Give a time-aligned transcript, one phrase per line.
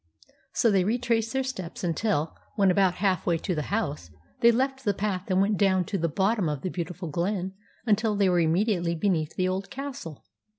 [0.53, 4.83] So they retraced their steps until, when about half way to the house, they left
[4.83, 7.53] the path and went down to the bottom of the beautiful glen
[7.85, 10.23] until they were immediately beneath the old castle.